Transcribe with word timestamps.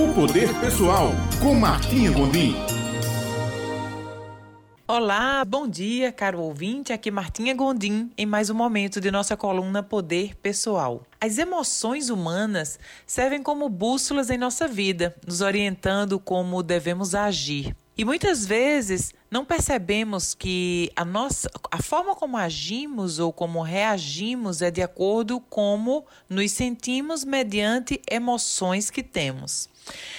O 0.00 0.14
Poder 0.14 0.48
Pessoal, 0.60 1.10
com 1.42 1.54
Martinha 1.54 2.10
Gondim. 2.10 2.54
Olá, 4.88 5.44
bom 5.44 5.68
dia, 5.68 6.10
caro 6.10 6.40
ouvinte. 6.40 6.90
Aqui 6.90 7.10
Martinha 7.10 7.52
Gondim 7.54 8.10
em 8.16 8.24
mais 8.24 8.48
um 8.48 8.54
momento 8.54 8.98
de 8.98 9.10
nossa 9.10 9.36
coluna 9.36 9.82
Poder 9.82 10.34
Pessoal. 10.36 11.02
As 11.20 11.36
emoções 11.36 12.08
humanas 12.08 12.78
servem 13.06 13.42
como 13.42 13.68
bússolas 13.68 14.30
em 14.30 14.38
nossa 14.38 14.66
vida, 14.66 15.14
nos 15.26 15.42
orientando 15.42 16.18
como 16.18 16.62
devemos 16.62 17.14
agir. 17.14 17.76
E 17.94 18.02
muitas 18.02 18.46
vezes 18.46 19.12
não 19.30 19.44
percebemos 19.44 20.34
que 20.34 20.90
a 20.94 21.04
nossa 21.04 21.48
a 21.70 21.80
forma 21.80 22.14
como 22.14 22.36
agimos 22.36 23.18
ou 23.18 23.32
como 23.32 23.62
reagimos 23.62 24.60
é 24.60 24.70
de 24.70 24.82
acordo 24.82 25.40
com 25.40 25.70
como 25.70 26.04
nos 26.28 26.50
sentimos 26.50 27.24
mediante 27.24 28.02
emoções 28.10 28.90
que 28.90 29.04
temos. 29.04 29.68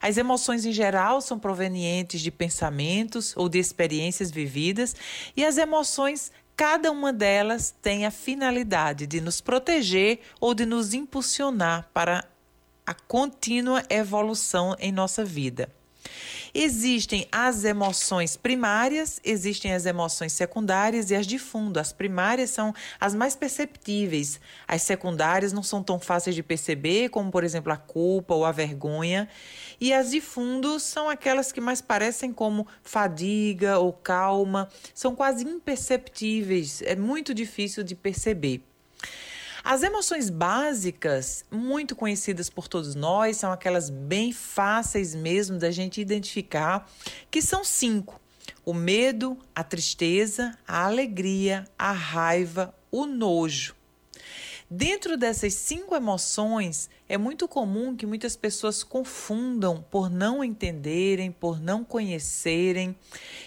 As 0.00 0.16
emoções 0.16 0.64
em 0.64 0.72
geral 0.72 1.20
são 1.20 1.36
provenientes 1.36 2.20
de 2.20 2.30
pensamentos 2.30 3.34
ou 3.36 3.48
de 3.48 3.58
experiências 3.58 4.30
vividas, 4.30 4.94
e 5.36 5.44
as 5.44 5.58
emoções 5.58 6.30
cada 6.56 6.92
uma 6.92 7.12
delas 7.12 7.74
tem 7.82 8.06
a 8.06 8.10
finalidade 8.12 9.04
de 9.04 9.20
nos 9.20 9.40
proteger 9.40 10.20
ou 10.40 10.54
de 10.54 10.64
nos 10.64 10.94
impulsionar 10.94 11.88
para 11.92 12.24
a 12.86 12.94
contínua 12.94 13.82
evolução 13.90 14.76
em 14.78 14.92
nossa 14.92 15.24
vida. 15.24 15.68
Existem 16.54 17.26
as 17.32 17.64
emoções 17.64 18.36
primárias, 18.36 19.18
existem 19.24 19.72
as 19.72 19.86
emoções 19.86 20.34
secundárias 20.34 21.10
e 21.10 21.14
as 21.14 21.26
de 21.26 21.38
fundo. 21.38 21.78
As 21.78 21.94
primárias 21.94 22.50
são 22.50 22.74
as 23.00 23.14
mais 23.14 23.34
perceptíveis. 23.34 24.38
As 24.68 24.82
secundárias 24.82 25.52
não 25.54 25.62
são 25.62 25.82
tão 25.82 25.98
fáceis 25.98 26.36
de 26.36 26.42
perceber, 26.42 27.08
como, 27.08 27.30
por 27.30 27.42
exemplo, 27.42 27.72
a 27.72 27.76
culpa 27.78 28.34
ou 28.34 28.44
a 28.44 28.52
vergonha. 28.52 29.30
E 29.80 29.94
as 29.94 30.10
de 30.10 30.20
fundo 30.20 30.78
são 30.78 31.08
aquelas 31.08 31.52
que 31.52 31.60
mais 31.60 31.80
parecem 31.80 32.32
como 32.34 32.66
fadiga 32.82 33.78
ou 33.78 33.90
calma, 33.90 34.68
são 34.94 35.16
quase 35.16 35.44
imperceptíveis, 35.44 36.82
é 36.82 36.94
muito 36.94 37.32
difícil 37.32 37.82
de 37.82 37.94
perceber. 37.94 38.62
As 39.64 39.84
emoções 39.84 40.28
básicas, 40.28 41.44
muito 41.48 41.94
conhecidas 41.94 42.50
por 42.50 42.66
todos 42.66 42.96
nós, 42.96 43.36
são 43.36 43.52
aquelas 43.52 43.90
bem 43.90 44.32
fáceis 44.32 45.14
mesmo 45.14 45.56
da 45.56 45.70
gente 45.70 46.00
identificar, 46.00 46.90
que 47.30 47.40
são 47.40 47.62
cinco: 47.62 48.20
o 48.64 48.74
medo, 48.74 49.38
a 49.54 49.62
tristeza, 49.62 50.58
a 50.66 50.84
alegria, 50.84 51.64
a 51.78 51.92
raiva, 51.92 52.74
o 52.90 53.06
nojo. 53.06 53.76
Dentro 54.68 55.16
dessas 55.16 55.54
cinco 55.54 55.94
emoções, 55.94 56.90
é 57.08 57.16
muito 57.16 57.46
comum 57.46 57.94
que 57.94 58.06
muitas 58.06 58.34
pessoas 58.34 58.82
confundam 58.82 59.84
por 59.90 60.10
não 60.10 60.42
entenderem, 60.42 61.30
por 61.30 61.60
não 61.60 61.84
conhecerem 61.84 62.96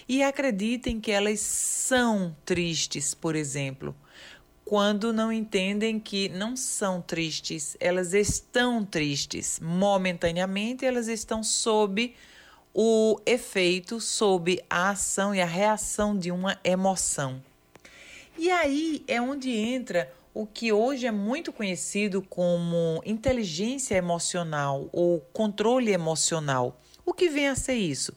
e 0.08 0.22
acreditem 0.22 0.98
que 0.98 1.10
elas 1.10 1.40
são 1.40 2.34
tristes, 2.44 3.12
por 3.12 3.36
exemplo 3.36 3.94
quando 4.66 5.12
não 5.12 5.32
entendem 5.32 6.00
que 6.00 6.28
não 6.28 6.56
são 6.56 7.00
tristes, 7.00 7.76
elas 7.78 8.12
estão 8.12 8.84
tristes. 8.84 9.60
Momentaneamente, 9.60 10.84
elas 10.84 11.06
estão 11.06 11.40
sob 11.40 12.12
o 12.74 13.20
efeito, 13.24 14.00
sob 14.00 14.60
a 14.68 14.90
ação 14.90 15.32
e 15.32 15.40
a 15.40 15.46
reação 15.46 16.18
de 16.18 16.32
uma 16.32 16.58
emoção. 16.64 17.40
E 18.36 18.50
aí 18.50 19.04
é 19.06 19.22
onde 19.22 19.52
entra 19.52 20.12
o 20.34 20.44
que 20.44 20.72
hoje 20.72 21.06
é 21.06 21.12
muito 21.12 21.52
conhecido 21.52 22.20
como 22.20 23.00
inteligência 23.06 23.94
emocional 23.94 24.90
ou 24.92 25.20
controle 25.32 25.92
emocional. 25.92 26.78
O 27.04 27.14
que 27.14 27.28
vem 27.28 27.46
a 27.46 27.54
ser 27.54 27.76
isso? 27.76 28.12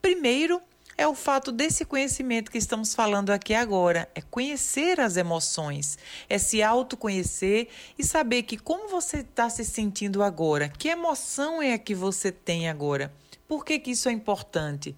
Primeiro, 0.00 0.62
é 0.98 1.06
o 1.06 1.14
fato 1.14 1.52
desse 1.52 1.84
conhecimento 1.84 2.50
que 2.50 2.58
estamos 2.58 2.92
falando 2.92 3.30
aqui 3.30 3.54
agora. 3.54 4.10
É 4.16 4.20
conhecer 4.20 4.98
as 4.98 5.16
emoções, 5.16 5.96
é 6.28 6.38
se 6.38 6.60
autoconhecer 6.60 7.68
e 7.96 8.02
saber 8.02 8.42
que 8.42 8.58
como 8.58 8.88
você 8.88 9.18
está 9.18 9.48
se 9.48 9.64
sentindo 9.64 10.24
agora, 10.24 10.68
que 10.68 10.88
emoção 10.88 11.62
é 11.62 11.72
a 11.72 11.78
que 11.78 11.94
você 11.94 12.32
tem 12.32 12.68
agora. 12.68 13.14
Por 13.46 13.64
que, 13.64 13.78
que 13.78 13.92
isso 13.92 14.08
é 14.08 14.12
importante? 14.12 14.94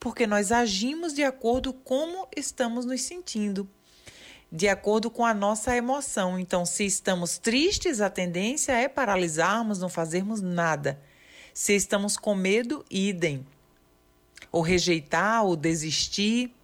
Porque 0.00 0.26
nós 0.26 0.50
agimos 0.50 1.12
de 1.12 1.22
acordo 1.22 1.72
com 1.72 1.92
como 1.92 2.26
estamos 2.34 2.86
nos 2.86 3.02
sentindo 3.02 3.68
de 4.50 4.68
acordo 4.68 5.10
com 5.10 5.24
a 5.24 5.32
nossa 5.32 5.76
emoção. 5.76 6.38
Então, 6.38 6.66
se 6.66 6.84
estamos 6.84 7.38
tristes, 7.38 8.00
a 8.00 8.10
tendência 8.10 8.72
é 8.72 8.88
paralisarmos, 8.88 9.78
não 9.78 9.88
fazermos 9.88 10.40
nada. 10.40 11.00
Se 11.54 11.74
estamos 11.74 12.16
com 12.16 12.34
medo, 12.34 12.84
idem 12.90 13.46
ou 14.50 14.62
rejeitar, 14.62 15.44
ou 15.44 15.56
desistir. 15.56 16.54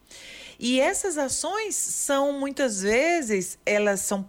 E 0.58 0.80
essas 0.80 1.16
ações 1.16 1.74
são 1.74 2.32
muitas 2.32 2.82
vezes 2.82 3.58
elas 3.64 4.00
são 4.00 4.28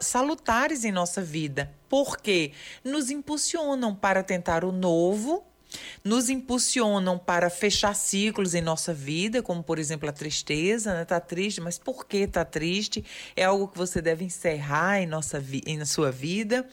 salutares 0.00 0.84
em 0.84 0.90
nossa 0.90 1.22
vida, 1.22 1.72
porque 1.88 2.52
nos 2.82 3.10
impulsionam 3.10 3.94
para 3.94 4.22
tentar 4.22 4.64
o 4.64 4.72
novo, 4.72 5.44
nos 6.04 6.28
impulsionam 6.28 7.18
para 7.18 7.48
fechar 7.48 7.94
ciclos 7.94 8.54
em 8.54 8.60
nossa 8.60 8.92
vida, 8.92 9.42
como 9.42 9.62
por 9.62 9.78
exemplo 9.78 10.08
a 10.08 10.12
tristeza, 10.12 10.94
né? 10.94 11.04
Tá 11.04 11.20
triste, 11.20 11.60
mas 11.60 11.78
por 11.78 12.06
que 12.06 12.26
tá 12.26 12.44
triste? 12.44 13.04
É 13.36 13.44
algo 13.44 13.68
que 13.68 13.78
você 13.78 14.00
deve 14.00 14.24
encerrar 14.24 15.00
em 15.00 15.06
nossa 15.06 15.42
em 15.66 15.84
sua 15.84 16.10
vida. 16.10 16.68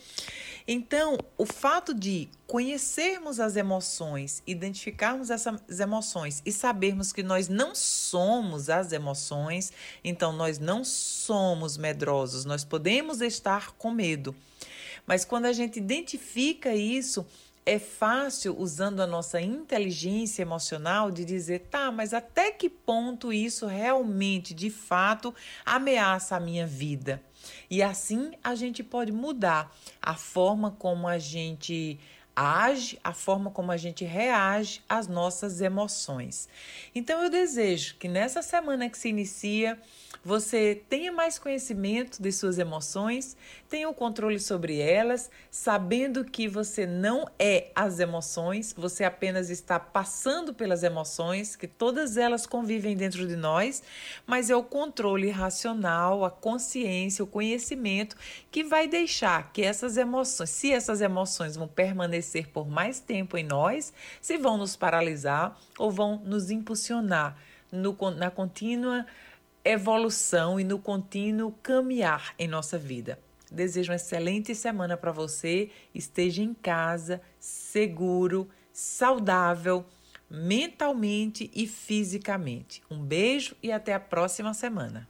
Então, 0.66 1.18
o 1.36 1.46
fato 1.46 1.92
de 1.92 2.28
conhecermos 2.46 3.40
as 3.40 3.56
emoções, 3.56 4.42
identificarmos 4.46 5.30
essas 5.30 5.80
emoções 5.80 6.42
e 6.44 6.52
sabermos 6.52 7.12
que 7.12 7.22
nós 7.22 7.48
não 7.48 7.74
somos 7.74 8.68
as 8.68 8.92
emoções, 8.92 9.72
então 10.04 10.32
nós 10.32 10.58
não 10.58 10.84
somos 10.84 11.76
medrosos, 11.76 12.44
nós 12.44 12.64
podemos 12.64 13.20
estar 13.20 13.72
com 13.72 13.90
medo. 13.90 14.34
Mas 15.06 15.24
quando 15.24 15.46
a 15.46 15.52
gente 15.52 15.78
identifica 15.78 16.74
isso, 16.74 17.26
é 17.64 17.78
fácil, 17.78 18.58
usando 18.58 19.00
a 19.00 19.06
nossa 19.06 19.40
inteligência 19.40 20.42
emocional, 20.42 21.10
de 21.10 21.24
dizer, 21.24 21.68
tá, 21.70 21.92
mas 21.92 22.14
até 22.14 22.50
que 22.50 22.68
ponto 22.68 23.32
isso 23.32 23.66
realmente, 23.66 24.54
de 24.54 24.70
fato, 24.70 25.34
ameaça 25.64 26.36
a 26.36 26.40
minha 26.40 26.66
vida? 26.66 27.22
E 27.70 27.82
assim 27.82 28.32
a 28.42 28.54
gente 28.54 28.82
pode 28.82 29.12
mudar 29.12 29.74
a 30.00 30.14
forma 30.14 30.70
como 30.72 31.06
a 31.06 31.18
gente 31.18 31.98
age, 32.40 32.98
a 33.04 33.12
forma 33.12 33.50
como 33.50 33.70
a 33.70 33.76
gente 33.76 34.02
reage 34.02 34.82
às 34.88 35.06
nossas 35.06 35.60
emoções. 35.60 36.48
Então 36.94 37.22
eu 37.22 37.28
desejo 37.28 37.96
que 37.96 38.08
nessa 38.08 38.40
semana 38.40 38.88
que 38.88 38.96
se 38.96 39.10
inicia, 39.10 39.78
você 40.24 40.82
tenha 40.88 41.10
mais 41.10 41.38
conhecimento 41.38 42.22
de 42.22 42.30
suas 42.32 42.58
emoções, 42.58 43.36
tenha 43.68 43.88
o 43.88 43.94
controle 43.94 44.38
sobre 44.38 44.78
elas, 44.78 45.30
sabendo 45.50 46.24
que 46.24 46.46
você 46.46 46.86
não 46.86 47.26
é 47.38 47.70
as 47.74 48.00
emoções, 48.00 48.74
você 48.76 49.04
apenas 49.04 49.48
está 49.48 49.80
passando 49.80 50.52
pelas 50.52 50.82
emoções, 50.82 51.56
que 51.56 51.66
todas 51.66 52.16
elas 52.16 52.46
convivem 52.46 52.96
dentro 52.96 53.26
de 53.26 53.36
nós, 53.36 53.82
mas 54.26 54.50
é 54.50 54.56
o 54.56 54.62
controle 54.62 55.30
racional, 55.30 56.24
a 56.24 56.30
consciência, 56.30 57.24
o 57.24 57.28
conhecimento 57.28 58.16
que 58.50 58.62
vai 58.62 58.86
deixar 58.86 59.52
que 59.52 59.62
essas 59.62 59.96
emoções, 59.96 60.50
se 60.50 60.72
essas 60.72 61.00
emoções 61.00 61.56
vão 61.56 61.68
permanecer 62.30 62.48
por 62.48 62.68
mais 62.68 63.00
tempo 63.00 63.36
em 63.36 63.44
nós, 63.44 63.92
se 64.20 64.38
vão 64.38 64.56
nos 64.56 64.76
paralisar 64.76 65.58
ou 65.78 65.90
vão 65.90 66.20
nos 66.24 66.50
impulsionar 66.50 67.36
no, 67.70 67.96
na 68.16 68.30
contínua 68.30 69.04
evolução 69.64 70.58
e 70.58 70.64
no 70.64 70.78
contínuo 70.78 71.52
caminhar 71.62 72.34
em 72.38 72.48
nossa 72.48 72.78
vida. 72.78 73.18
Desejo 73.50 73.90
uma 73.90 73.96
excelente 73.96 74.54
semana 74.54 74.96
para 74.96 75.10
você. 75.10 75.70
Esteja 75.92 76.42
em 76.42 76.54
casa, 76.54 77.20
seguro, 77.38 78.48
saudável, 78.72 79.84
mentalmente 80.30 81.50
e 81.52 81.66
fisicamente. 81.66 82.80
Um 82.88 83.02
beijo 83.02 83.56
e 83.60 83.72
até 83.72 83.92
a 83.92 84.00
próxima 84.00 84.54
semana. 84.54 85.08